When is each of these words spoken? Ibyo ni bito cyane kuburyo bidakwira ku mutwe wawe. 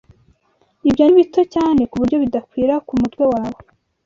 Ibyo 0.87 1.03
ni 1.05 1.13
bito 1.17 1.41
cyane 1.53 1.81
kuburyo 1.91 2.17
bidakwira 2.23 2.73
ku 2.87 2.93
mutwe 3.01 3.23
wawe. 3.33 3.59